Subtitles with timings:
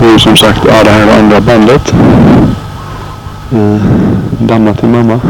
[0.00, 1.94] Det ju som sagt, ja det här är andra bandet.
[3.52, 3.82] Eh,
[4.38, 5.14] Damma till mamma.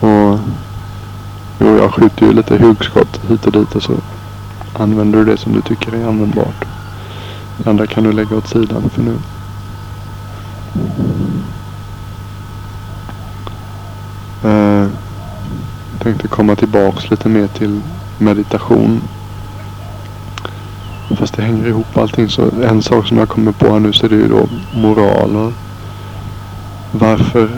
[0.00, 0.38] och
[1.58, 3.92] jo, jag skjuter ju lite hugskott hit och dit och så
[4.78, 6.64] använder du det som du tycker är användbart.
[7.56, 9.16] Det andra kan du lägga åt sidan för nu.
[14.50, 14.88] Eh,
[16.02, 17.80] tänkte komma tillbaks lite mer till
[18.18, 19.00] meditation.
[21.08, 22.28] Fast det hänger ihop allting.
[22.28, 25.52] Så en sak som jag kommer på här nu så är det ju då moral.
[26.92, 27.48] Varför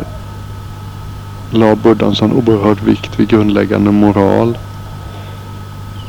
[1.50, 4.58] la Buddha en sån oerhörd vikt vid grundläggande moral?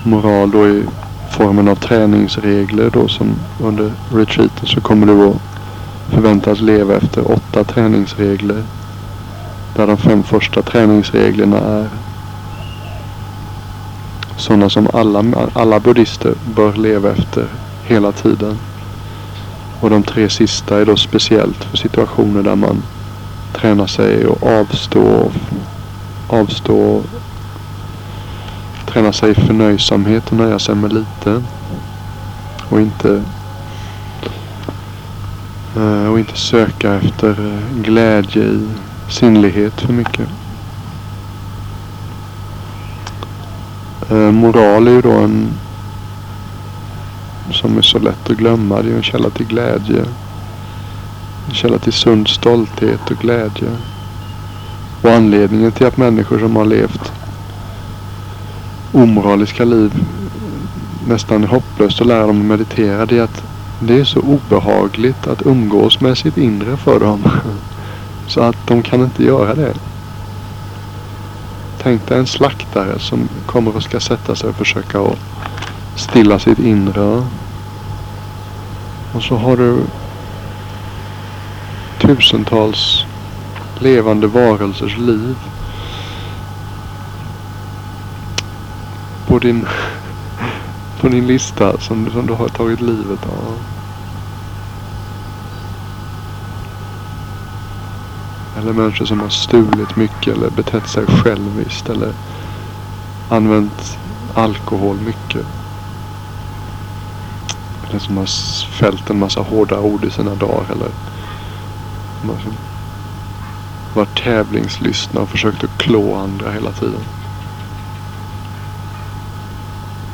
[0.03, 0.83] Moral då i
[1.31, 5.41] formen av träningsregler då som under retreaten så kommer du att
[6.09, 8.63] förväntas leva efter åtta träningsregler.
[9.75, 11.89] Där de fem första träningsreglerna är
[14.37, 15.23] sådana som alla,
[15.53, 17.47] alla buddhister bör leva efter
[17.83, 18.57] hela tiden.
[19.79, 22.83] Och de tre sista är då speciellt för situationer där man
[23.53, 25.31] tränar sig och avstå,
[26.27, 27.03] avstå,
[28.85, 31.43] träna sig i förnöjsamhet och nöja sig med lite.
[32.69, 33.23] Och inte
[35.75, 38.67] eh, och inte söka efter eh, glädje i
[39.09, 40.29] sinnlighet för mycket.
[44.09, 45.49] Eh, moral är ju då en
[47.51, 48.75] som är så lätt att glömma.
[48.75, 50.05] Det är ju en källa till glädje.
[51.47, 53.69] En källa till sund stolthet och glädje.
[55.01, 57.11] Och anledningen till att människor som har levt
[58.91, 60.03] omoraliska liv
[61.07, 63.43] nästan hopplöst att lära dem att meditera det är att
[63.79, 67.23] det är så obehagligt att umgås med sitt inre för dem.
[68.27, 69.73] Så att de kan inte göra det.
[71.87, 75.19] Tänk dig en slaktare som kommer och ska sätta sig och försöka att
[75.95, 77.23] stilla sitt inre.
[79.13, 79.83] Och så har du
[82.01, 83.05] tusentals
[83.79, 85.35] levande varelsers liv.
[89.27, 89.67] På din,
[91.01, 93.76] på din lista som, som du har tagit livet av.
[98.57, 102.13] Eller människor som har stulit mycket eller betett sig själviskt eller
[103.29, 103.97] använt
[104.33, 105.45] alkohol mycket.
[107.89, 108.25] Eller som har
[108.71, 110.91] fällt en massa hårda ord i sina dagar eller
[113.93, 117.01] varit tävlingslystna och försökt att klå andra hela tiden.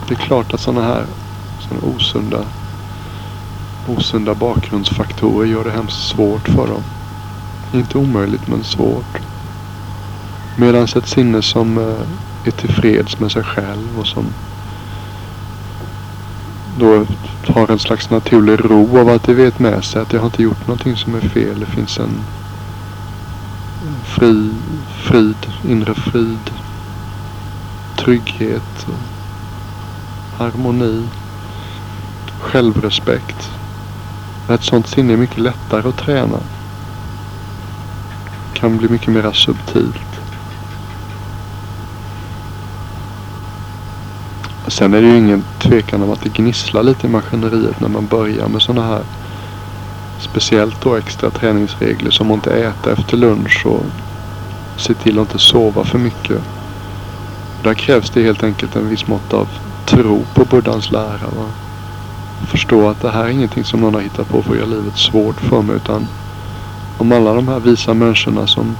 [0.08, 1.06] Det är klart att sådana här
[1.60, 2.46] såna osunda,
[3.88, 6.84] osunda bakgrundsfaktorer gör det hemskt svårt för dem.
[7.73, 9.19] Inte omöjligt men svårt.
[10.57, 14.25] Medan ett sinne som eh, är tillfreds med sig själv och som
[16.79, 17.06] då
[17.47, 20.44] har en slags naturlig ro av att det vet med sig att jag har inte
[20.44, 21.59] gjort någonting som är fel.
[21.59, 22.23] Det finns en
[24.03, 24.51] fri,
[24.88, 26.51] frid, inre frid,
[27.95, 28.88] trygghet,
[30.38, 31.07] harmoni,
[32.39, 33.51] självrespekt.
[34.50, 36.39] Ett sånt sinne är mycket lättare att träna
[38.63, 40.22] kan bli mycket mer subtilt.
[44.68, 48.07] Sen är det ju ingen tvekan om att det gnisslar lite i maskineriet när man
[48.07, 49.03] börjar med sådana här
[50.19, 53.85] speciellt då extra träningsregler som att inte äta efter lunch och
[54.78, 56.41] se till att inte sova för mycket.
[57.63, 59.50] Där krävs det helt enkelt en viss mått av
[59.85, 61.28] tro på Buddhas lära.
[61.38, 61.45] Va?
[62.47, 64.97] Förstå att det här är ingenting som någon har hittat på för att göra livet
[64.97, 66.07] svårt för mig utan
[66.98, 68.76] om alla de här visa människorna som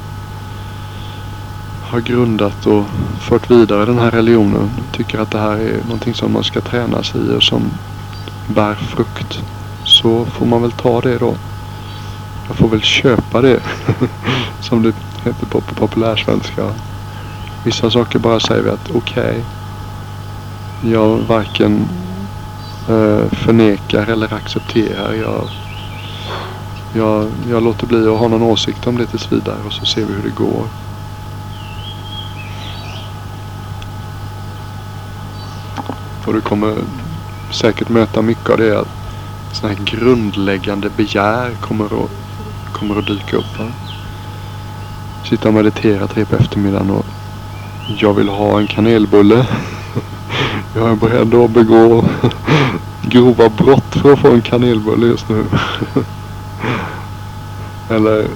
[1.82, 2.86] har grundat och
[3.20, 7.04] fört vidare den här religionen tycker att det här är någonting som man ska träna
[7.04, 7.62] sig i och som
[8.48, 9.40] bär frukt.
[9.84, 11.36] Så får man väl ta det då.
[12.48, 13.60] Jag får väl köpa det.
[14.62, 14.94] som det
[15.24, 16.74] heter på populärsvenska.
[17.66, 19.44] Vissa saker bara säger vi att okej.
[20.82, 21.88] Okay, jag varken
[22.90, 25.14] eh, förnekar eller accepterar.
[25.14, 25.50] Jag
[26.94, 30.06] jag, jag låter bli att ha någon åsikt om det tills vidare och så ser
[30.06, 30.64] vi hur det går.
[36.26, 36.76] Och du kommer
[37.52, 38.88] säkert möta mycket av det att
[39.52, 42.12] sådana här grundläggande begär kommer att,
[42.74, 43.60] kommer att dyka upp.
[43.60, 43.66] Va?
[45.30, 47.06] Sitta och meditera tre på eftermiddagen och
[47.98, 49.48] jag vill ha en kanelbulle.
[50.76, 52.06] Jag är beredd att begå
[53.02, 55.46] grova brott för att få en kanelbulle just nu.
[57.90, 58.28] Eller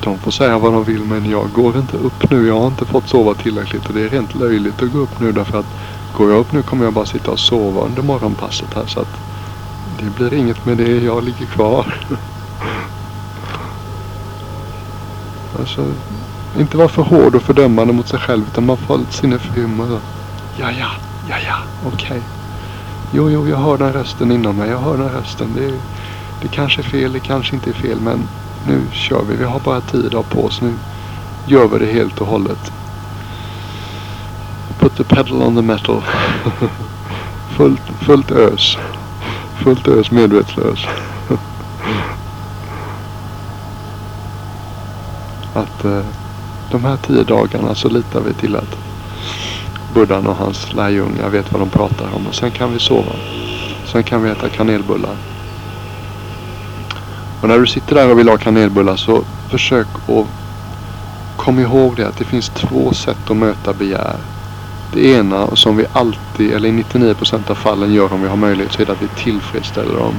[0.00, 2.46] de får säga vad de vill men jag går inte upp nu.
[2.46, 5.32] Jag har inte fått sova tillräckligt och det är rent löjligt att gå upp nu
[5.32, 5.66] därför att
[6.16, 9.16] går jag upp nu kommer jag bara sitta och sova under morgonpasset här så att
[9.98, 11.94] Det blir inget med det, jag ligger kvar.
[15.58, 15.92] alltså,
[16.58, 19.60] inte vara för hård och fördömande mot sig själv utan man får lite sinne för
[19.60, 20.00] humor.
[20.56, 20.90] Ja, ja,
[21.28, 21.56] ja, ja,
[21.86, 22.06] okej.
[22.08, 22.20] Okay.
[23.12, 24.70] Jo, jo, jag hör den rösten inom mig.
[24.70, 25.54] Jag hör den rösten.
[25.54, 25.80] Det,
[26.42, 28.28] det kanske är fel, det kanske inte är fel, men
[28.66, 29.36] nu kör vi.
[29.36, 30.60] Vi har bara tio dagar på oss.
[30.60, 30.74] Nu
[31.46, 32.72] gör vi det helt och hållet.
[34.78, 36.02] Put the pedal on the metal.
[37.56, 38.78] fullt, fullt ös.
[39.64, 40.86] Fullt ös medvetslös.
[45.54, 46.04] att eh,
[46.70, 48.78] de här tio dagarna så litar vi till att
[49.94, 52.26] Buddhan och hans lärjungar vet vad de pratar om.
[52.26, 53.12] Och sen kan vi sova.
[53.84, 55.16] Sen kan vi äta kanelbullar.
[57.40, 60.26] Och när du sitter där och vill ha kanelbullar så försök att
[61.36, 64.16] kom ihåg det att det finns två sätt att möta begär.
[64.92, 68.72] Det ena som vi alltid, eller i 99% av fallen gör om vi har möjlighet,
[68.72, 70.14] så är det att vi tillfredsställer dem.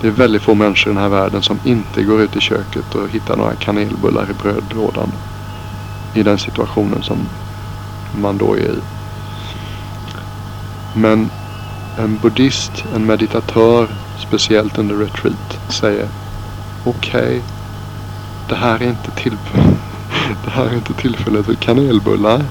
[0.00, 2.94] Det är väldigt få människor i den här världen som inte går ut i köket
[2.94, 5.12] och hittar några kanelbullar i brödlådan.
[6.14, 7.28] I den situationen som
[8.10, 8.80] man då är i.
[10.92, 11.30] Men
[11.96, 13.88] en buddhist, en meditatör,
[14.18, 16.08] speciellt under retreat, säger
[16.84, 17.40] okej, okay,
[18.48, 19.76] det här är inte tillfället.
[20.44, 22.44] Det här är inte tillfället för kanelbullar.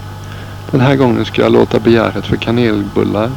[0.72, 3.32] Den här gången ska jag låta begäret för kanelbullar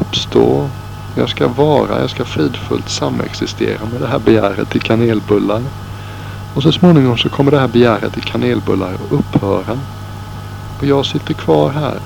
[0.00, 0.70] uppstå.
[1.16, 5.62] Jag ska vara, jag ska fridfullt samexistera med det här begäret till kanelbullar.
[6.54, 9.78] Och så småningom så kommer det här begäret till kanelbullar att upphöra.
[10.78, 11.98] Och jag sitter kvar här.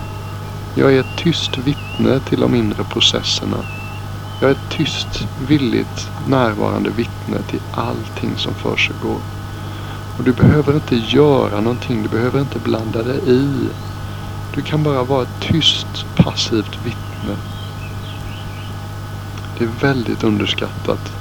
[0.74, 3.77] Jag är ett tyst vittne till de inre processerna.
[4.40, 9.18] Jag är ett tyst, villigt, närvarande vittne till allting som försiggår.
[10.18, 12.02] Och du behöver inte göra någonting.
[12.02, 13.68] Du behöver inte blanda dig i.
[14.54, 17.36] Du kan bara vara ett tyst, passivt vittne.
[19.58, 21.12] Det är väldigt underskattat.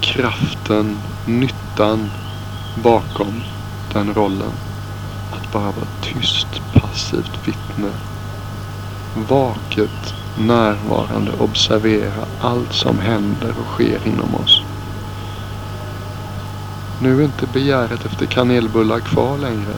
[0.00, 2.10] Kraften, nyttan
[2.82, 3.42] bakom
[3.92, 4.52] den rollen.
[5.32, 7.90] Att bara vara tyst, passivt vittne.
[9.28, 14.62] Vaket, närvarande, observera allt som händer och sker inom oss.
[17.02, 19.74] Nu är inte begäret efter kanelbullar kvar längre.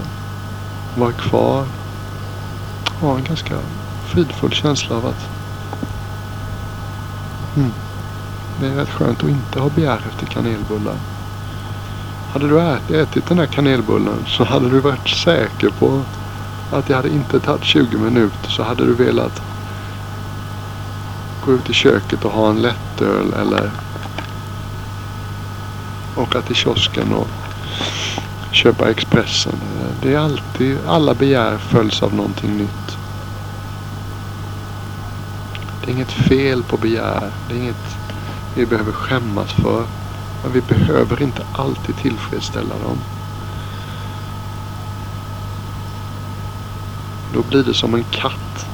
[0.96, 1.66] Var kvar.
[3.00, 3.58] Ha en ganska
[4.06, 5.28] fridfull känsla av att
[7.56, 7.72] mm,
[8.60, 10.96] det är rätt skönt att inte ha begär efter kanelbullar.
[12.32, 12.60] Hade du
[13.00, 16.02] ätit den här kanelbullen så hade du varit säker på
[16.72, 19.53] att det hade inte tagit 20 minuter så hade du velat
[21.44, 23.70] gå ut i köket och ha en lättöl eller
[26.16, 27.28] åka till kiosken och
[28.52, 29.54] köpa Expressen.
[30.02, 32.98] Det är alltid, alla begär följs av någonting nytt.
[35.80, 37.30] Det är inget fel på begär.
[37.48, 37.96] Det är inget
[38.54, 39.86] vi behöver skämmas för.
[40.42, 42.98] Men vi behöver inte alltid tillfredsställa dem.
[47.34, 48.73] Då blir det som en katt.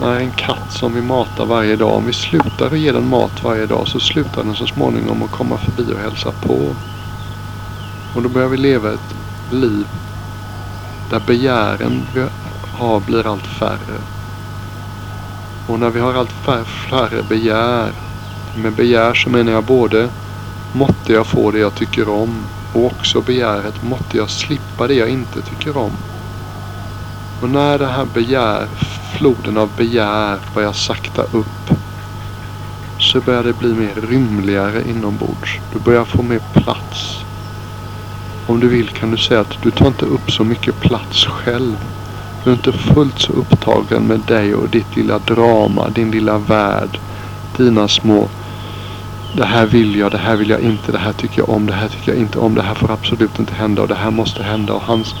[0.00, 1.92] Nej, en katt som vi matar varje dag.
[1.92, 5.30] Om vi slutar att ge den mat varje dag så slutar den så småningom att
[5.30, 6.74] komma förbi och hälsa på.
[8.14, 9.14] Och då börjar vi leva ett
[9.50, 9.86] liv
[11.10, 12.26] där begären vi
[12.78, 14.00] har blir allt färre.
[15.66, 17.92] Och när vi har allt färre, färre begär.
[18.56, 20.08] Med begär så menar jag både
[20.72, 25.08] måtte jag få det jag tycker om och också begäret måtte jag slippa det jag
[25.08, 25.92] inte tycker om.
[27.42, 28.68] Och när det här begär,
[29.16, 31.70] floden av begär börjar sakta upp
[32.98, 35.58] så börjar det bli mer rymligare inombords.
[35.72, 37.24] Du börjar få mer plats.
[38.46, 41.76] Om du vill kan du säga att du tar inte upp så mycket plats själv.
[42.44, 46.98] Du är inte fullt så upptagen med dig och ditt lilla drama, din lilla värld.
[47.56, 48.28] Dina små
[49.36, 51.72] det här vill jag, det här vill jag inte, det här tycker jag om, det
[51.72, 54.42] här tycker jag inte om, det här får absolut inte hända och det här måste
[54.42, 55.14] hända och hans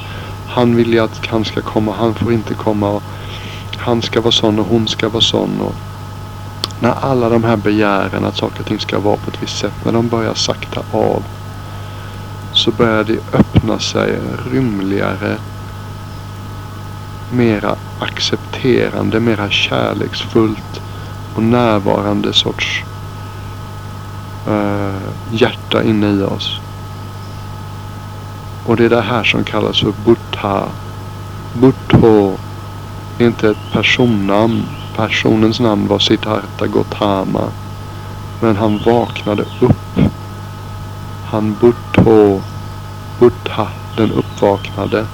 [0.56, 2.88] han vill ju att han ska komma, han får inte komma.
[2.88, 3.02] Och
[3.86, 5.60] han ska vara sån och hon ska vara sån.
[5.60, 5.74] Och
[6.80, 9.84] när alla de här begären att saker och ting ska vara på ett visst sätt,
[9.84, 11.22] när de börjar sakta av.
[12.52, 14.18] Så börjar det öppna sig
[14.52, 15.36] rymligare,
[17.32, 20.80] mera accepterande, mera kärleksfullt
[21.34, 22.84] och närvarande sorts
[24.48, 24.94] uh,
[25.32, 26.60] hjärta inne i oss.
[28.66, 30.68] Och det är det här som kallas för Buddha.
[31.52, 32.36] Buddho
[33.18, 34.62] inte ett personnamn.
[34.96, 37.48] Personens namn var Siddhartha Gautama.
[38.40, 39.98] Men han vaknade upp.
[41.24, 42.40] Han Buddho.
[43.18, 45.06] Buddha, den uppvaknade.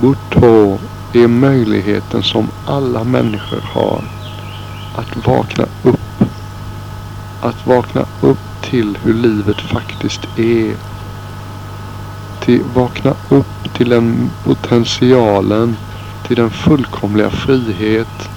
[0.00, 0.78] Buddho
[1.12, 4.00] är möjligheten som alla människor har
[4.96, 6.00] att vakna upp
[7.40, 10.74] Att vakna upp till hur livet faktiskt är.
[12.40, 15.76] Till, vakna upp till den potentialen.
[16.26, 18.28] Till den fullkomliga frihet.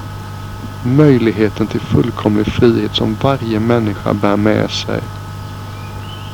[0.84, 5.00] Möjligheten till fullkomlig frihet som varje människa bär med sig.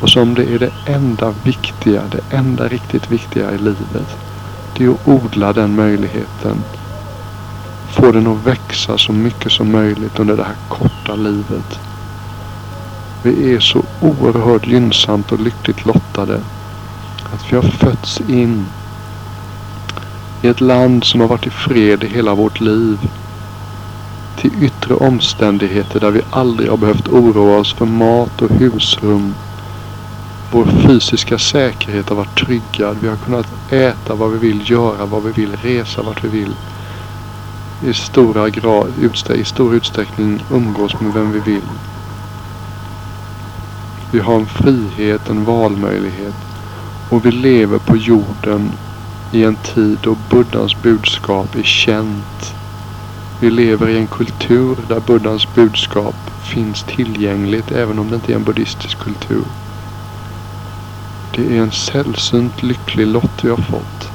[0.01, 4.17] Och som det är det enda viktiga, det enda riktigt viktiga i livet.
[4.77, 6.63] Det är att odla den möjligheten.
[7.89, 11.79] Få den att växa så mycket som möjligt under det här korta livet.
[13.23, 16.41] Vi är så oerhört gynnsamt och lyckligt lottade.
[17.33, 18.65] Att vi har fötts in
[20.45, 22.97] i ett land som har varit i fred i hela vårt liv.
[24.37, 29.33] Till yttre omständigheter där vi aldrig har behövt oroa oss för mat och husrum
[30.51, 32.97] vår fysiska säkerhet har varit tryggad.
[33.01, 36.55] Vi har kunnat äta vad vi vill, göra vad vi vill, resa vart vi vill.
[37.85, 38.87] I, stora grad,
[39.35, 41.69] I stor utsträckning umgås med vem vi vill.
[44.11, 46.35] Vi har en frihet, en valmöjlighet.
[47.09, 48.71] Och vi lever på jorden
[49.35, 52.55] i en tid då Buddhas budskap är känt.
[53.39, 58.35] Vi lever i en kultur där Buddhas budskap finns tillgängligt även om det inte är
[58.35, 59.43] en buddhistisk kultur.
[61.35, 64.09] Det är en sällsynt lycklig lott vi har fått.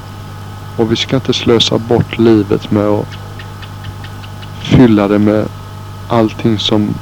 [0.76, 3.16] Och vi ska inte slösa bort livet med att
[4.62, 5.48] fylla det med
[6.08, 6.94] allting som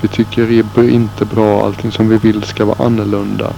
[0.00, 3.52] vi tycker är inte bra, allting som vi vill ska vara annorlunda.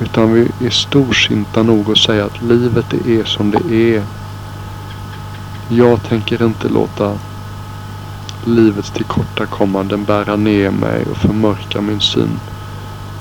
[0.00, 4.02] Utan vi är storsinta nog att säga att livet är som det är.
[5.68, 7.18] Jag tänker inte låta
[8.44, 12.40] livets tillkortakommanden bära ner mig och förmörka min syn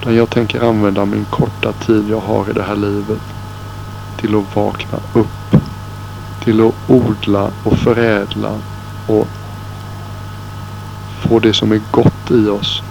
[0.01, 3.21] utan jag tänker använda min korta tid jag har i det här livet
[4.15, 5.61] till att vakna upp.
[6.43, 8.61] Till att odla och förädla
[9.05, 9.27] och
[11.21, 12.83] få det som är gott i oss.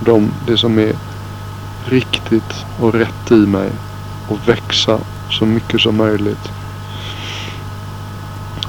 [0.00, 0.92] De, det som är
[1.92, 3.70] riktigt och rätt i mig
[4.28, 4.98] och växa
[5.30, 6.50] så mycket som möjligt.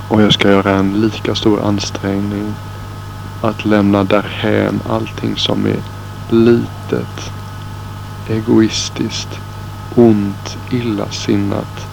[0.08, 2.54] Och jag ska göra en lika stor ansträngning
[3.42, 5.82] att lämna därhän allting som är
[6.30, 7.32] litet
[8.30, 9.40] egoistiskt,
[9.96, 11.88] ont, illasinnat,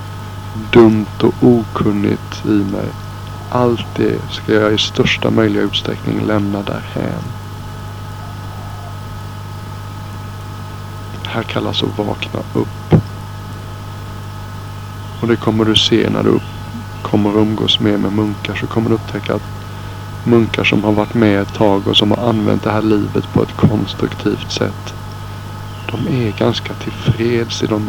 [0.73, 2.89] dumt och okunnigt i mig.
[3.51, 7.40] Allt det ska jag i största möjliga utsträckning lämna därhän.
[11.33, 12.95] Här kallas att vakna upp.
[15.21, 16.41] Och det kommer du se när du
[17.03, 19.43] kommer umgås mer med munkar så kommer du upptäcka att
[20.25, 23.43] munkar som har varit med ett tag och som har använt det här livet på
[23.43, 24.95] ett konstruktivt sätt
[25.91, 27.87] de är ganska tillfreds i de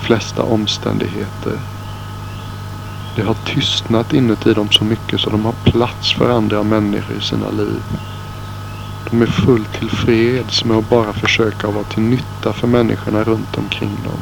[0.00, 1.58] flesta omständigheter.
[3.16, 7.20] Det har tystnat inuti dem så mycket så de har plats för andra människor i
[7.20, 7.82] sina liv.
[9.12, 14.02] De är fullt tillfreds med att bara försöka vara till nytta för människorna runt omkring
[14.02, 14.18] dem.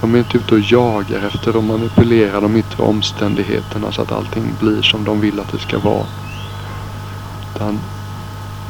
[0.00, 4.54] De är inte ute och jagar efter att manipulera de yttre omständigheterna så att allting
[4.60, 6.06] blir som de vill att det ska vara.
[7.54, 7.80] Utan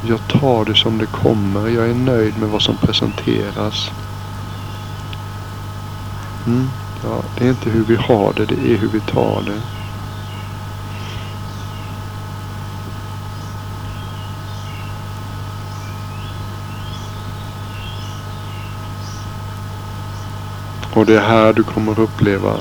[0.00, 1.69] jag tar det som det kommer.
[1.69, 3.90] Jag är nöjd med vad som presenteras.
[6.47, 6.71] Mm,
[7.02, 9.82] ja, det är inte hur vi har det, det är hur vi tar det.
[20.95, 22.53] Och det är här du kommer uppleva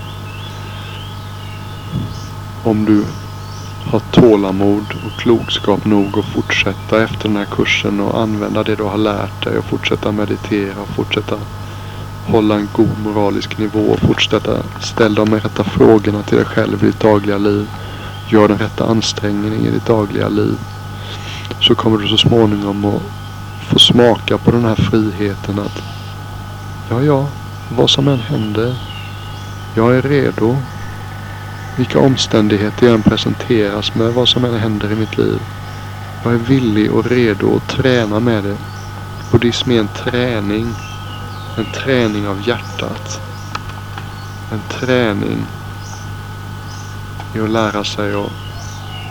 [2.64, 3.06] om du
[3.92, 8.84] har tålamod och klokskap nog att fortsätta efter den här kursen och använda det du
[8.84, 11.36] har lärt dig och fortsätta meditera och fortsätta
[12.26, 16.86] hålla en god moralisk nivå och fortsätta ställa de rätta frågorna till dig själv i
[16.86, 17.68] ditt dagliga liv.
[18.30, 20.58] Gör den rätta ansträngningen i ditt dagliga liv.
[21.62, 23.02] Så kommer du så småningom att
[23.70, 25.82] få smaka på den här friheten att
[26.90, 27.28] ja, ja,
[27.76, 28.76] vad som än händer.
[29.74, 30.58] Jag är redo
[31.76, 35.40] vilka omständigheter jag än presenteras med, vad som än händer i mitt liv.
[36.24, 38.58] Jag är villig och redo att träna med det.
[39.32, 40.76] Buddhism är en träning.
[41.58, 43.22] En träning av hjärtat.
[44.52, 45.46] En träning
[47.34, 48.32] i att lära sig att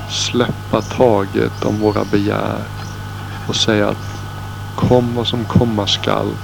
[0.09, 2.63] släppa taget om våra begär
[3.47, 4.21] och säga att
[4.75, 6.37] kom vad som komma skall.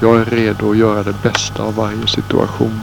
[0.00, 2.80] Jag är redo att göra det bästa av varje situation.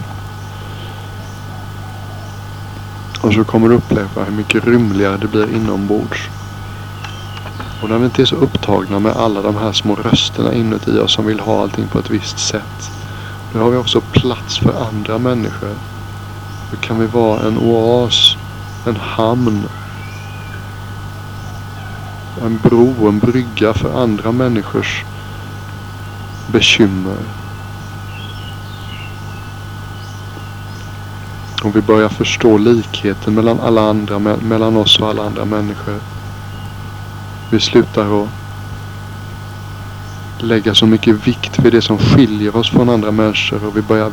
[3.21, 6.29] Och så kommer du uppleva hur mycket rymligare det blir inombords.
[7.81, 11.13] Och när vi inte är så upptagna med alla de här små rösterna inuti oss
[11.13, 12.91] som vill ha allting på ett visst sätt.
[13.53, 15.75] Då har vi också plats för andra människor.
[16.71, 18.35] Då kan vi vara en oas,
[18.85, 19.67] en hamn.
[22.41, 25.05] en bro, en brygga för andra människors
[26.51, 27.17] bekymmer.
[31.63, 35.99] Och vi börjar förstå likheten mellan alla andra, mellan oss och alla andra människor.
[37.51, 38.29] Vi slutar att
[40.39, 44.11] lägga så mycket vikt vid det som skiljer oss från andra människor och vi börjar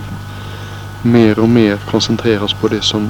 [1.02, 3.08] mer och mer koncentrera oss på det som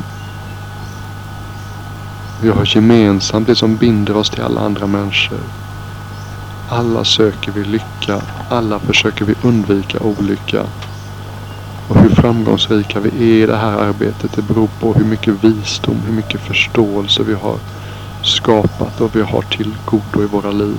[2.42, 5.40] vi har gemensamt, det som binder oss till alla andra människor.
[6.70, 10.66] Alla söker vi lycka, alla försöker vi undvika olycka.
[11.88, 15.96] Och hur framgångsrika vi är i det här arbetet det beror på hur mycket visdom,
[16.06, 17.56] hur mycket förståelse vi har
[18.22, 20.78] skapat och vi har till godo i våra liv.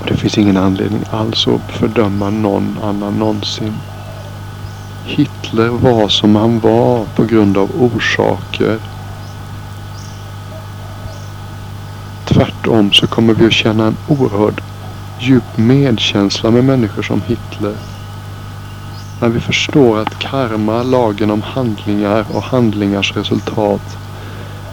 [0.00, 3.74] Och det finns ingen anledning alls att fördöma någon annan någonsin.
[5.04, 8.78] Hitler var som han var på grund av orsaker.
[12.64, 14.60] Tvärtom så kommer vi att känna en oerhörd
[15.18, 17.74] djup medkänsla med människor som Hitler.
[19.20, 23.98] När vi förstår att karma, lagen om handlingar och handlingars resultat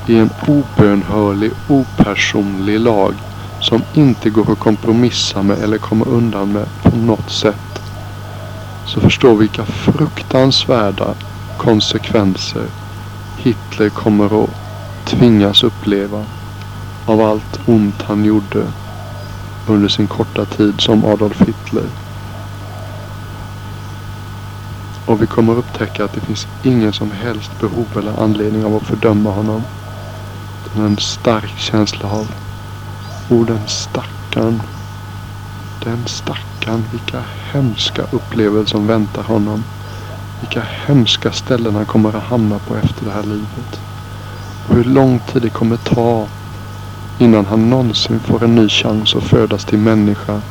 [0.08, 3.14] är en obönhörlig, opersonlig lag
[3.60, 7.82] som inte går att kompromissa med eller komma undan med på något sätt.
[8.86, 11.14] Så förstår vi vilka fruktansvärda
[11.58, 12.66] konsekvenser
[13.38, 14.50] Hitler kommer att
[15.06, 16.26] tvingas uppleva
[17.12, 18.68] av allt ont han gjorde
[19.68, 21.84] under sin korta tid som Adolf Hitler.
[25.06, 28.88] Och vi kommer upptäcka att det finns ingen som helst behov eller anledning av att
[28.88, 29.64] fördöma honom.
[30.64, 32.28] Det en stark känsla av
[33.30, 34.62] O den stackarn.
[35.84, 36.84] Den stackarn.
[36.92, 39.64] Vilka hemska upplevelser som väntar honom.
[40.40, 43.80] Vilka hemska ställen han kommer att hamna på efter det här livet.
[44.68, 46.28] Och hur lång tid det kommer ta
[47.22, 50.42] innan han någonsin får en ny chans att födas till människa.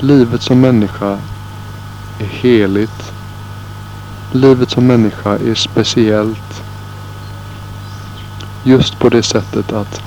[0.00, 1.18] Livet som människa
[2.18, 3.12] är heligt.
[4.32, 6.62] Livet som människa är speciellt.
[8.64, 10.02] Just på det sättet att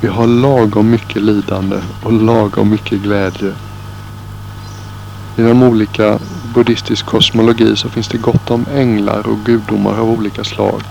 [0.00, 3.52] vi har lagom mycket lidande och lagom mycket glädje.
[5.36, 6.18] Inom olika
[6.54, 10.82] buddhistisk kosmologi så finns det gott om änglar och gudomar av olika slag.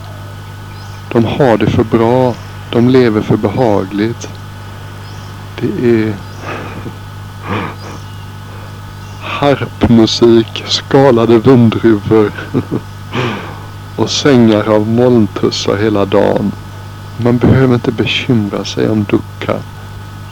[1.12, 2.36] De har det för bra.
[2.69, 4.30] De lever för behagligt.
[5.60, 6.15] Det är
[9.21, 12.32] harpmusik, skalade vindruvor
[13.95, 16.52] och sängar av molntussar hela dagen.
[17.17, 19.60] Man behöver inte bekymra sig om dukkha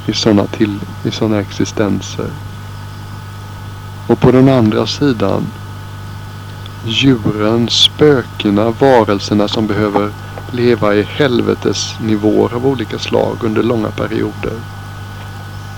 [0.06, 2.30] i sådana, till, i sådana existenser.
[4.08, 5.44] Och på den andra sidan
[6.86, 10.12] djuren, spökena, varelserna som behöver
[10.53, 14.59] leva i helvetesnivåer av olika slag under långa perioder.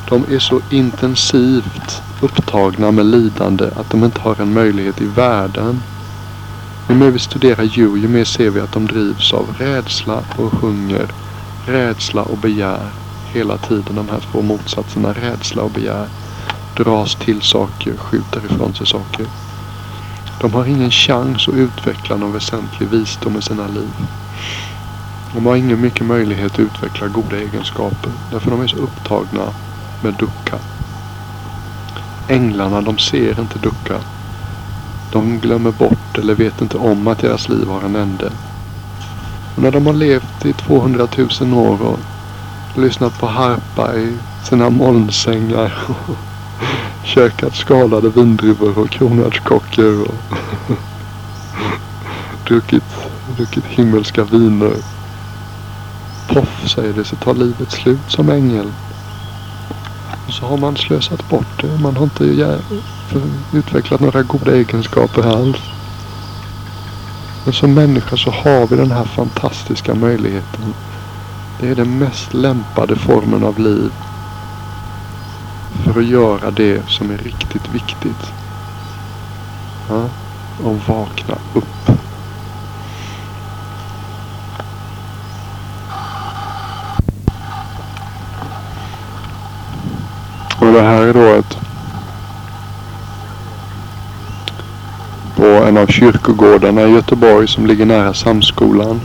[0.09, 5.81] De är så intensivt upptagna med lidande att de inte har en möjlighet i världen
[6.91, 10.51] ju mer vi studerar djur, ju mer ser vi att de drivs av rädsla och
[10.51, 11.07] hunger,
[11.65, 12.89] rädsla och begär.
[13.33, 16.07] Hela tiden de här två motsatserna, rädsla och begär,
[16.77, 19.25] dras till saker, skjuter ifrån sig saker.
[20.41, 24.20] De har ingen chans att utveckla någon väsentlig visdom i sina liv.
[25.33, 28.11] De har ingen mycket möjlighet att utveckla goda egenskaper.
[28.31, 29.41] Därför de är så upptagna
[30.03, 30.57] med ducka.
[32.27, 33.99] Änglarna de ser inte ducka.
[35.11, 38.31] De glömmer bort eller vet inte om att deras liv har en ände.
[39.55, 41.07] Och när de har levt i 200
[41.41, 41.99] 000 år och
[42.75, 46.15] lyssnat på harpa i sina molnsängar och
[47.03, 50.37] käkat skalade vindruvor och kronärtskockor och
[52.47, 52.83] druckit,
[53.41, 54.73] druckit himmelska viner.
[56.27, 58.71] Poff säger det så tar livet slut som ängel.
[60.27, 61.79] Och så har man slösat bort det.
[61.79, 62.59] Man har inte
[63.53, 65.57] utvecklat några goda egenskaper alls.
[67.43, 70.73] Men som människa så har vi den här fantastiska möjligheten.
[71.59, 73.91] Det är den mest lämpade formen av liv.
[75.83, 78.31] För att göra det som är riktigt viktigt.
[79.89, 80.03] Ja?
[80.63, 81.80] Och vakna upp.
[90.71, 91.57] Och det här då ett
[95.35, 99.01] på en av kyrkogårdarna i Göteborg som ligger nära Samskolan.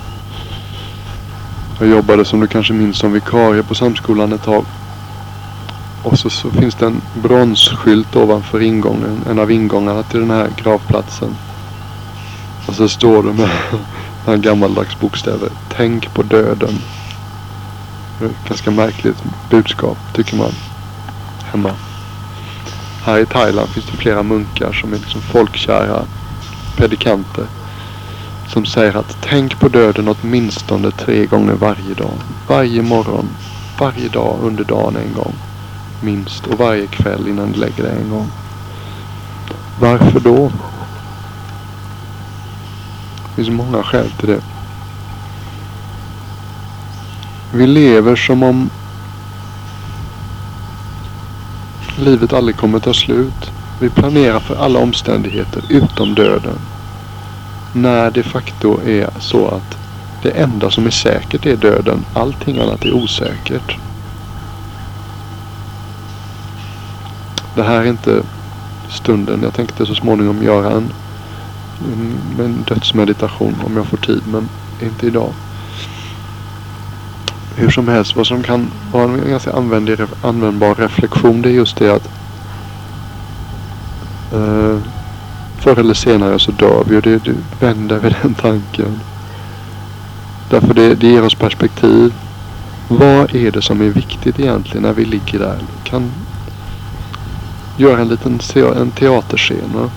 [1.79, 4.65] Jag jobbade som du kanske minns som vikarie på Samskolan ett tag.
[6.03, 10.49] Och så, så finns det en bronsskylt ovanför ingången, en av ingångarna till den här
[10.57, 11.37] gravplatsen.
[12.67, 13.51] Och så står det med,
[14.27, 15.49] några gammaldags bokstäver.
[15.77, 16.79] Tänk på döden.
[18.49, 20.53] Ganska märkligt budskap tycker man.
[21.57, 21.75] Hemma.
[23.05, 26.03] Här i Thailand finns det flera munkar som är liksom folkkära
[26.77, 27.47] predikanter.
[28.49, 32.15] Som säger att tänk på döden åtminstone tre gånger varje dag.
[32.49, 33.29] Varje morgon.
[33.79, 35.35] Varje dag under dagen en gång.
[36.01, 36.47] Minst.
[36.47, 38.31] Och varje kväll innan du lägger dig en gång.
[39.81, 40.53] Varför då?
[43.29, 44.41] Det finns många skäl till det.
[47.53, 48.71] Vi lever som om
[51.99, 53.53] livet aldrig kommer ta slut.
[53.81, 56.59] Vi planerar för alla omständigheter utom döden.
[57.73, 59.77] När de facto är så att
[60.23, 62.05] det enda som är säkert är döden.
[62.15, 63.77] Allting annat är osäkert.
[67.55, 68.23] Det här är inte
[68.89, 69.43] stunden.
[69.43, 70.93] Jag tänkte så småningom göra en,
[72.39, 74.23] en dödsmeditation om jag får tid.
[74.27, 74.49] Men
[74.81, 75.33] inte idag.
[77.59, 79.53] Hur som helst, vad som kan vara en ganska
[80.23, 82.09] användbar reflektion det är just det att
[84.35, 84.79] uh,
[85.59, 89.01] förr eller senare så dör vi och det, det vänder vid den tanken.
[90.51, 92.15] Därför det, det ger oss perspektiv.
[92.89, 95.59] Vad är det som är viktigt egentligen när vi ligger där?
[95.85, 96.11] Kan
[97.77, 98.41] göra en liten
[98.77, 99.91] en teaterscen.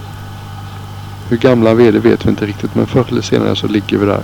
[1.29, 3.97] Hur gamla vi är det vet vi inte riktigt men förr eller senare så ligger
[3.97, 4.21] vi där.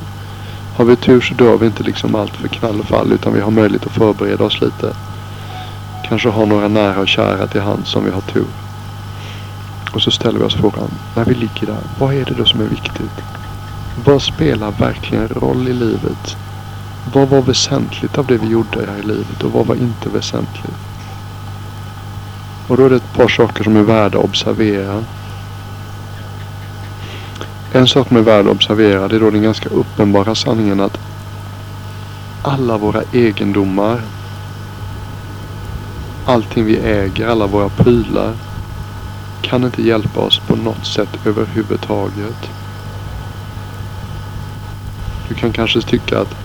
[0.76, 3.42] Har vi tur så dör vi inte liksom allt för knall och fall utan vi
[3.42, 4.94] har möjlighet att förbereda oss lite.
[6.10, 8.46] Kanske ha några nära och kära till hand som vi har tur.
[9.94, 12.62] Och så ställer vi oss frågan, när vi ligger där, vad är det då som
[12.62, 13.22] är viktigt?
[14.06, 16.38] Vad spelar verkligen roll i livet?
[17.14, 20.78] Vad var väsentligt av det vi gjorde här i livet och vad var inte väsentligt?
[22.68, 25.04] Och då är det ett par saker som är värda att observera.
[27.76, 30.98] En sak som är värd att observera det är då den ganska uppenbara sanningen att
[32.42, 34.02] alla våra egendomar,
[36.26, 38.34] allting vi äger, alla våra prylar
[39.42, 42.50] kan inte hjälpa oss på något sätt överhuvudtaget.
[45.28, 46.36] Du kan kanske tycka att,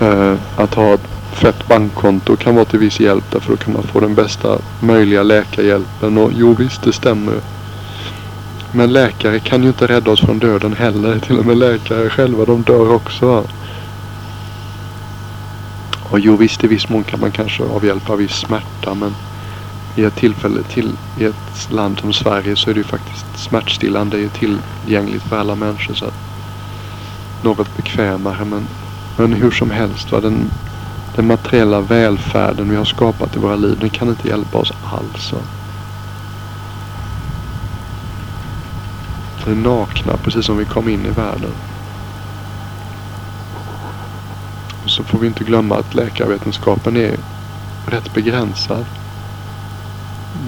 [0.00, 3.82] eh, att ha ett fett bankkonto kan vara till viss hjälp därför då kan man
[3.82, 7.40] få den bästa möjliga läkarhjälpen och jo visst det stämmer.
[8.76, 11.18] Men läkare kan ju inte rädda oss från döden heller.
[11.18, 13.44] Till och med läkare själva de dör också.
[16.10, 19.14] Och jo visst i viss mån kan man kanske avhjälpa viss smärta men
[19.96, 24.20] i ett tillfälle till i ett land som Sverige så är det ju faktiskt smärtstillande
[24.20, 26.14] är tillgängligt för alla människor så att
[27.42, 28.66] något bekvämare men,
[29.16, 30.50] men hur som helst va, den,
[31.14, 35.32] den materiella välfärden vi har skapat i våra liv den kan inte hjälpa oss alls.
[35.32, 35.38] Va?
[39.35, 41.52] Vi är nakna precis som vi kom in i världen.
[44.84, 47.16] Och så får vi inte glömma att läkarvetenskapen är
[47.86, 48.84] rätt begränsad.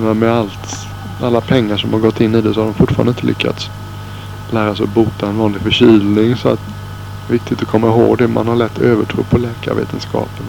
[0.00, 0.86] Men med allt,
[1.22, 3.70] alla pengar som har gått in i det så har de fortfarande inte lyckats
[4.50, 6.36] lära sig att bota en vanlig förkylning.
[6.36, 8.28] Så att det är viktigt att komma ihåg det.
[8.28, 10.46] Man har lätt övertro på läkarvetenskapen.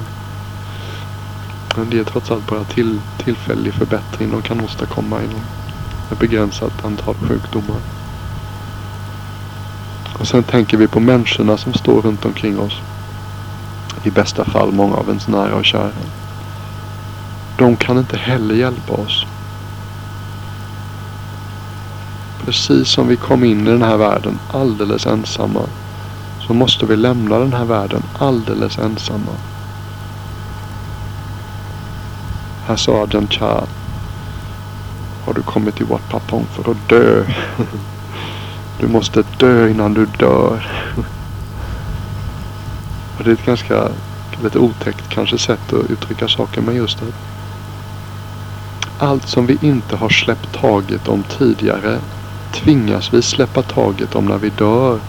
[1.76, 5.42] Men det är trots allt bara till, tillfällig förbättring de kan åstadkomma inom
[6.12, 7.99] ett begränsat antal sjukdomar.
[10.14, 12.82] Och sen tänker vi på människorna som står runt omkring oss.
[14.04, 15.92] I bästa fall många av ens nära och kära.
[17.58, 19.26] De kan inte heller hjälpa oss.
[22.46, 25.62] Precis som vi kom in i den här världen alldeles ensamma.
[26.48, 29.32] Så måste vi lämna den här världen alldeles ensamma.
[32.66, 33.64] Här sa Ajahn Chah.
[35.26, 37.24] Har du kommit till Wat Papong för att dö?
[38.80, 40.68] Du måste dö innan du dör.
[43.18, 43.90] Och det är ett ganska
[44.44, 47.06] lite otäckt kanske sätt att uttrycka saker men just det.
[48.98, 52.00] Allt som vi inte har släppt taget om tidigare
[52.52, 55.00] tvingas vi släppa taget om när vi dör.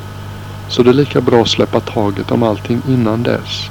[0.68, 3.70] Så det är lika bra att släppa taget om allting innan dess.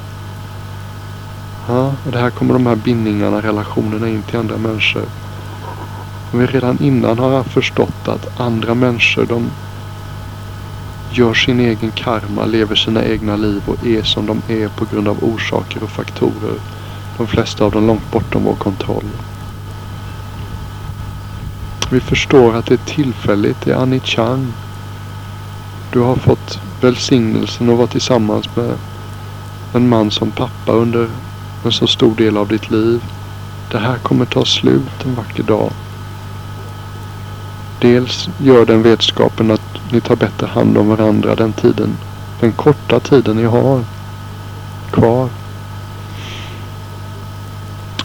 [1.68, 5.04] Ja, och det här kommer de här bindningarna, relationerna in till andra människor.
[6.32, 9.50] Om vi redan innan har förstått att andra människor de
[11.12, 15.08] gör sin egen karma, lever sina egna liv och är som de är på grund
[15.08, 16.58] av orsaker och faktorer.
[17.16, 19.10] De flesta av dem långt bortom vår kontroll.
[21.90, 24.52] Vi förstår att det är tillfälligt, det är Annie Chang.
[25.92, 28.74] Du har fått välsignelsen att vara tillsammans med
[29.74, 31.08] en man som pappa under
[31.64, 33.04] en så stor del av ditt liv.
[33.70, 35.72] Det här kommer ta slut en vacker dag.
[37.80, 41.96] Dels gör den vetskapen att ni tar bättre hand om varandra den tiden,
[42.40, 43.84] den korta tiden ni har
[44.90, 45.28] kvar.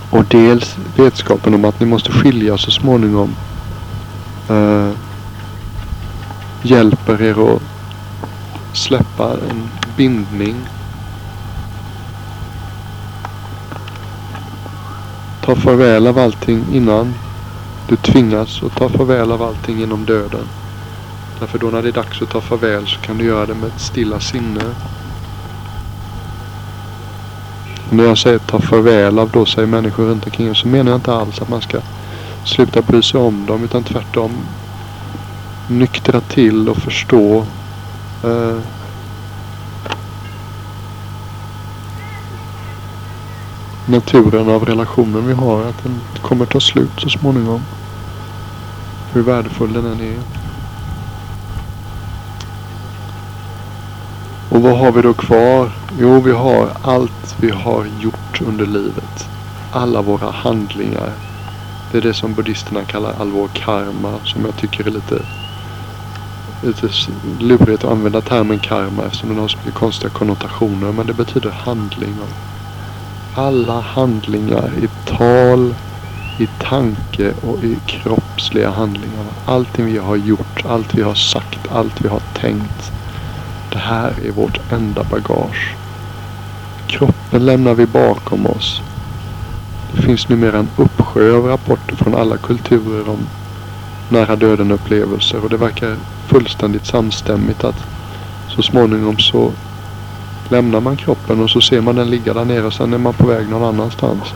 [0.10, 3.36] Och dels vetskapen om att ni måste skilja så småningom.
[4.50, 4.90] Eh,
[6.62, 7.62] hjälper er att
[8.74, 10.56] släppa en bindning.
[15.42, 17.14] Ta farväl av allting innan
[17.88, 20.48] du tvingas att ta farväl av allting genom döden.
[21.40, 23.68] Därför då när det är dags att ta farväl så kan du göra det med
[23.68, 24.62] ett stilla sinne.
[27.90, 30.98] Och när jag säger ta farväl av då säger människor runt omkring så menar jag
[30.98, 31.80] inte alls att man ska
[32.44, 34.32] sluta bry sig om dem utan tvärtom
[35.68, 37.46] nyktra till och förstå
[38.24, 38.60] eh,
[43.86, 45.62] naturen av relationen vi har.
[45.62, 47.62] Att den kommer ta slut så småningom.
[49.14, 50.20] Hur värdefull den än är.
[54.50, 55.72] Och vad har vi då kvar?
[56.00, 59.30] Jo, vi har allt vi har gjort under livet.
[59.72, 61.12] Alla våra handlingar.
[61.92, 64.14] Det är det som buddhisterna kallar all vår karma.
[64.24, 65.22] Som jag tycker är lite,
[66.62, 66.90] lite
[67.40, 70.92] lurigt att använda termen karma eftersom den har så mycket konstiga konnotationer.
[70.92, 72.16] Men det betyder handling
[73.36, 75.76] alla handlingar i tal,
[76.40, 79.26] i tanke och i kroppsliga handlingar.
[79.46, 82.92] Allting vi har gjort, allt vi har sagt, allt vi har tänkt.
[83.72, 85.76] Det här är vårt enda bagage.
[86.88, 88.82] Kroppen lämnar vi bakom oss.
[89.94, 93.20] Det finns numera en uppsjö av rapporter från alla kulturer om
[94.10, 95.96] nära döden upplevelser och det verkar
[96.28, 97.84] fullständigt samstämmigt att
[98.48, 99.52] så småningom så
[100.50, 103.14] lämnar man kroppen och så ser man den ligga där nere och sen är man
[103.14, 104.34] på väg någon annanstans.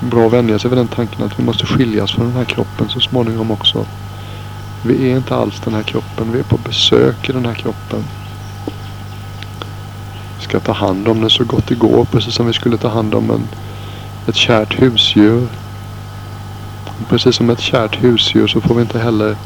[0.00, 2.88] Bra att vänja sig vid den tanken att vi måste skiljas från den här kroppen
[2.88, 3.86] så småningom också.
[4.82, 6.32] Vi är inte alls den här kroppen.
[6.32, 8.04] Vi är på besök i den här kroppen.
[10.38, 12.04] Vi ska ta hand om den så gott det går.
[12.04, 13.48] Precis som vi skulle ta hand om en,
[14.26, 15.48] ett kärt husdjur.
[17.08, 19.36] Precis som ett kärt husdjur så får vi inte heller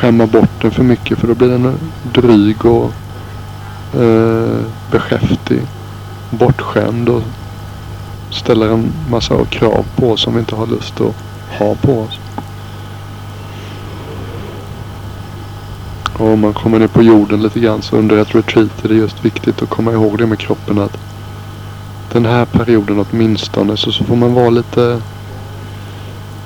[0.00, 2.92] skämma bort den för mycket för då blir den dryg och
[4.00, 4.60] eh,
[4.90, 5.62] beskäftig.
[6.30, 7.22] Bortskämd och
[8.30, 11.14] ställer en massa krav på oss som vi inte har lust att
[11.58, 12.18] ha på oss.
[16.12, 18.94] Och om man kommer ner på jorden lite grann så under ett retreat är det
[18.94, 20.96] just viktigt att komma ihåg det med kroppen att
[22.12, 25.00] den här perioden åtminstone så, så får man vara lite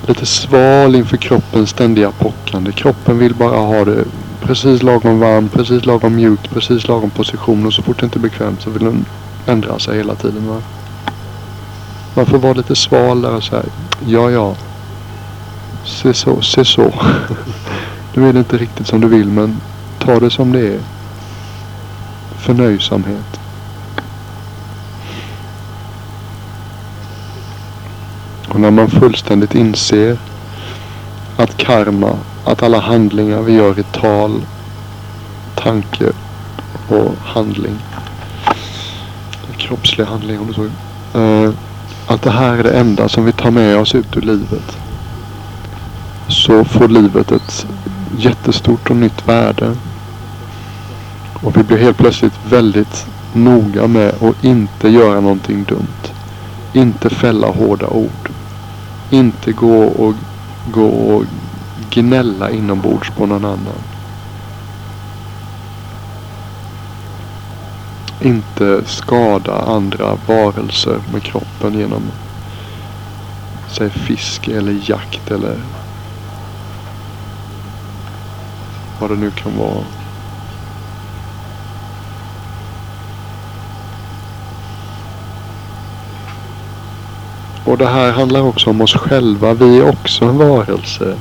[0.09, 2.73] lite sval inför kroppens ständiga pockande.
[2.73, 4.05] Kroppen vill bara ha det
[4.43, 8.21] precis lagom varmt, precis lagom mjukt, precis lagom position och så fort det inte är
[8.21, 9.05] bekvämt så vill den
[9.47, 10.49] ändra sig hela tiden.
[10.49, 10.63] Va?
[12.15, 13.63] Man får vara lite sval där och säga
[14.07, 14.55] ja ja.
[15.85, 16.95] Se så, se så.
[18.15, 19.61] nu är det inte riktigt som du vill men
[19.99, 20.81] ta det som det är.
[22.39, 23.44] Förnöjsamhet.
[28.55, 30.19] Och när man fullständigt inser
[31.37, 34.43] att karma, att alla handlingar vi gör i tal,
[35.55, 36.13] tanke
[36.89, 37.79] och handling.
[39.57, 40.63] Kroppslig handling om du så
[41.19, 41.53] uh, eh,
[42.07, 44.79] Att det här är det enda som vi tar med oss ut ur livet.
[46.29, 47.67] Så får livet ett
[48.19, 49.77] jättestort och nytt värde.
[51.43, 56.13] Och vi blir helt plötsligt väldigt noga med att inte göra någonting dumt.
[56.73, 58.24] Inte fälla hårda ord.
[59.15, 60.15] Inte gå och,
[60.73, 61.25] gå och
[61.91, 63.83] gnälla inombords på någon annan.
[68.21, 72.03] Inte skada andra varelser med kroppen genom
[73.69, 75.57] säg fiske eller jakt eller
[79.01, 79.85] vad det nu kan vara.
[87.65, 89.55] Och det här handlar också om oss själva.
[89.55, 91.17] Vi är också en varelse.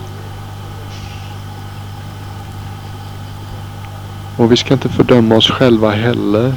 [4.37, 6.53] Och vi ska inte fördöma oss själva heller.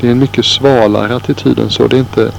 [0.00, 1.86] Det är en mycket svalare attityd än så.
[1.86, 2.32] Det är inte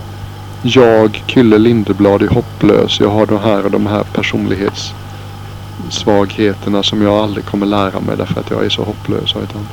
[0.62, 3.00] jag, Kylle Lindeblad, är hopplös.
[3.00, 8.40] Jag har de här och de här personlighetssvagheterna som jag aldrig kommer lära mig därför
[8.40, 9.36] att jag är så hopplös.
[9.44, 9.68] Utan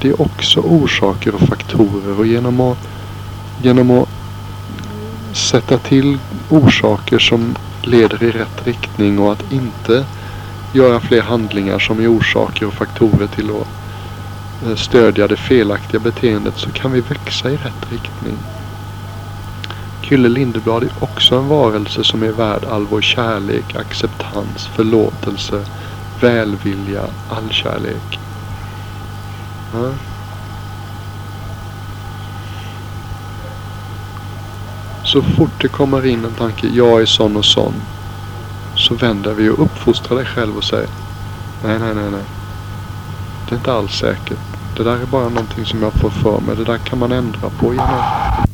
[0.00, 2.78] det är också orsaker och faktorer och genom att,
[3.62, 4.08] genom att
[5.32, 10.04] sätta till orsaker som leder i rätt riktning och att inte
[10.72, 13.68] göra fler handlingar som är orsaker och faktorer till att
[14.68, 18.36] eh, stödja det felaktiga beteendet så kan vi växa i rätt riktning.
[20.02, 25.64] Kylle Lindeblad är också en varelse som är värd all vår kärlek, acceptans, förlåtelse,
[26.20, 28.18] välvilja, all kärlek.
[29.72, 29.90] Ja.
[35.12, 37.72] Så fort det kommer in en tanke, jag är sån och sån.
[38.76, 40.88] Så vänder vi och uppfostrar dig själv och säger,
[41.64, 42.24] nej, nej, nej, nej.
[43.48, 44.38] Det är inte alls säkert.
[44.76, 46.56] Det där är bara någonting som jag får för mig.
[46.56, 48.47] Det där kan man ändra på genom